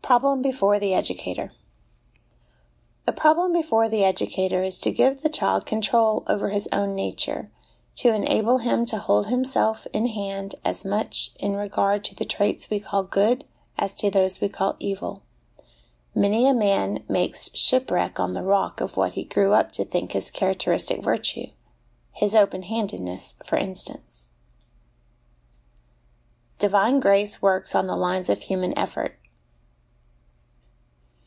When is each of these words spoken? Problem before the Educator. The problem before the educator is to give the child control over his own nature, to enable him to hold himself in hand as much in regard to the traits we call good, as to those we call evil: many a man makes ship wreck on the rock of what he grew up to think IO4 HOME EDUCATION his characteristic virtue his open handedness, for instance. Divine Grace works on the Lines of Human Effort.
Problem 0.00 0.40
before 0.40 0.78
the 0.78 0.94
Educator. 0.94 1.52
The 3.04 3.12
problem 3.12 3.52
before 3.52 3.90
the 3.90 4.04
educator 4.04 4.62
is 4.64 4.80
to 4.80 4.90
give 4.90 5.20
the 5.20 5.28
child 5.28 5.66
control 5.66 6.24
over 6.26 6.48
his 6.48 6.66
own 6.72 6.94
nature, 6.94 7.50
to 7.96 8.14
enable 8.14 8.56
him 8.56 8.86
to 8.86 8.96
hold 8.96 9.26
himself 9.26 9.86
in 9.92 10.06
hand 10.06 10.54
as 10.64 10.82
much 10.82 11.32
in 11.38 11.58
regard 11.58 12.04
to 12.06 12.14
the 12.14 12.24
traits 12.24 12.70
we 12.70 12.80
call 12.80 13.02
good, 13.02 13.44
as 13.78 13.94
to 13.96 14.10
those 14.10 14.40
we 14.40 14.48
call 14.48 14.76
evil: 14.78 15.24
many 16.14 16.46
a 16.48 16.54
man 16.54 17.04
makes 17.06 17.54
ship 17.54 17.90
wreck 17.90 18.18
on 18.18 18.32
the 18.32 18.42
rock 18.42 18.80
of 18.80 18.96
what 18.96 19.12
he 19.12 19.24
grew 19.24 19.52
up 19.52 19.72
to 19.72 19.84
think 19.84 19.88
IO4 19.88 19.92
HOME 19.92 19.98
EDUCATION 19.98 20.14
his 20.14 20.30
characteristic 20.30 21.02
virtue 21.04 21.46
his 22.12 22.34
open 22.34 22.62
handedness, 22.62 23.34
for 23.44 23.56
instance. 23.58 24.30
Divine 26.58 26.98
Grace 26.98 27.42
works 27.42 27.74
on 27.74 27.86
the 27.86 27.94
Lines 27.96 28.30
of 28.30 28.40
Human 28.44 28.72
Effort. 28.78 29.14